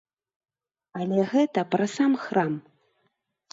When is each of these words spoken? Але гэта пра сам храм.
Але 1.01 1.19
гэта 1.35 1.65
пра 1.75 1.85
сам 1.95 2.19
храм. 2.25 2.53